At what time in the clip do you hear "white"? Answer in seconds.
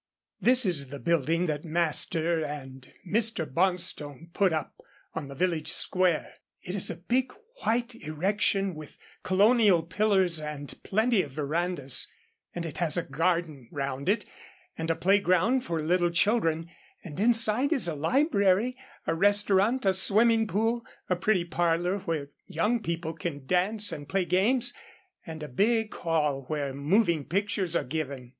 7.63-7.93